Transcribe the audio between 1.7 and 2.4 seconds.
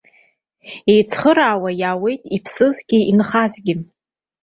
иааиуеит